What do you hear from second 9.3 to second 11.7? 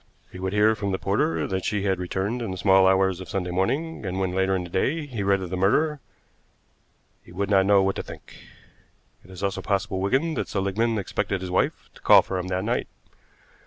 also possible, Wigan, that Seligmann expected his